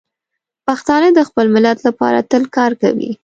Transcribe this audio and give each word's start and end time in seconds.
پښتانه 0.65 1.09
د 1.13 1.19
خپل 1.29 1.45
ملت 1.55 1.77
لپاره 1.87 2.19
تل 2.31 2.43
کار 2.55 2.71
کوي. 2.81 3.11